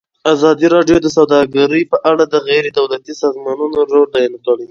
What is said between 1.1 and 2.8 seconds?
سوداګري په اړه د غیر